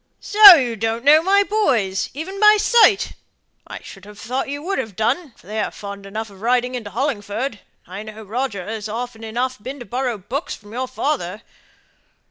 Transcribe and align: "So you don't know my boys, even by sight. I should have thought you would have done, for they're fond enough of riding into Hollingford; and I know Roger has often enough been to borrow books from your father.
"So 0.19 0.55
you 0.55 0.75
don't 0.77 1.03
know 1.05 1.21
my 1.21 1.43
boys, 1.43 2.09
even 2.15 2.39
by 2.39 2.57
sight. 2.59 3.11
I 3.67 3.83
should 3.83 4.03
have 4.05 4.17
thought 4.17 4.49
you 4.49 4.63
would 4.63 4.79
have 4.79 4.95
done, 4.95 5.33
for 5.37 5.45
they're 5.45 5.69
fond 5.69 6.07
enough 6.07 6.31
of 6.31 6.41
riding 6.41 6.73
into 6.73 6.89
Hollingford; 6.89 7.59
and 7.85 7.85
I 7.93 8.01
know 8.01 8.23
Roger 8.23 8.65
has 8.65 8.89
often 8.89 9.23
enough 9.23 9.61
been 9.61 9.77
to 9.79 9.85
borrow 9.85 10.17
books 10.17 10.55
from 10.55 10.73
your 10.73 10.87
father. 10.87 11.43